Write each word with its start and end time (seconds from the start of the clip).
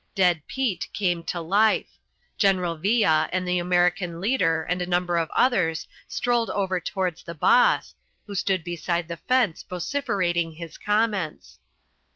Dead 0.15 0.41
Pete 0.47 0.87
came 0.93 1.21
to 1.25 1.39
life. 1.39 1.99
General 2.35 2.75
Villa 2.75 3.29
and 3.31 3.47
the 3.47 3.59
American 3.59 4.19
leader 4.19 4.63
and 4.63 4.81
a 4.81 4.85
number 4.87 5.15
of 5.15 5.29
others 5.35 5.87
strolled 6.07 6.49
over 6.49 6.79
towards 6.79 7.21
the 7.21 7.35
boss, 7.35 7.93
who 8.25 8.33
stood 8.33 8.63
beside 8.63 9.07
the 9.07 9.17
fence 9.17 9.61
vociferating 9.61 10.53
his 10.53 10.79
comments. 10.79 11.59